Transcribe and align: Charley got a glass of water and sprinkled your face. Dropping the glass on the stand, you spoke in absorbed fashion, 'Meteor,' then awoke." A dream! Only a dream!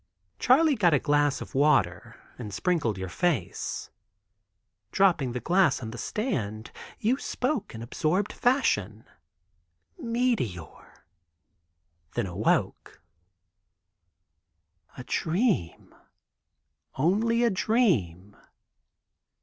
Charley 0.39 0.73
got 0.73 0.95
a 0.95 0.99
glass 0.99 1.41
of 1.41 1.53
water 1.53 2.15
and 2.39 2.51
sprinkled 2.51 2.97
your 2.97 3.07
face. 3.07 3.91
Dropping 4.91 5.33
the 5.33 5.39
glass 5.39 5.79
on 5.79 5.91
the 5.91 5.97
stand, 5.99 6.71
you 6.97 7.19
spoke 7.19 7.75
in 7.75 7.83
absorbed 7.83 8.33
fashion, 8.33 9.05
'Meteor,' 9.99 11.03
then 12.15 12.25
awoke." 12.25 12.99
A 14.97 15.03
dream! 15.03 15.93
Only 16.95 17.43
a 17.43 17.51
dream! 17.51 18.35